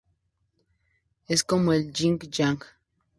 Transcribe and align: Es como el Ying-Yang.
Es 1.27 1.43
como 1.43 1.73
el 1.73 1.93
Ying-Yang. 1.93 2.61